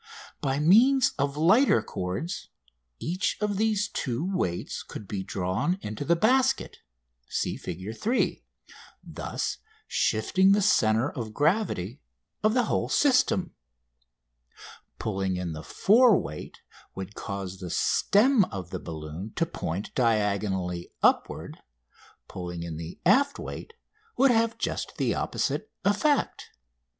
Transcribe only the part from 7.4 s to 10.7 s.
Fig. 3), thus shifting the